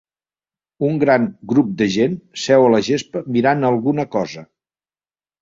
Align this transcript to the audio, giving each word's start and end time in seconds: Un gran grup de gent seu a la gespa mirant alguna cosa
Un 0.87 0.95
gran 1.03 1.27
grup 1.51 1.75
de 1.81 1.87
gent 1.97 2.15
seu 2.45 2.65
a 2.71 2.73
la 2.77 2.81
gespa 2.89 3.23
mirant 3.37 3.69
alguna 3.71 4.09
cosa 4.19 4.47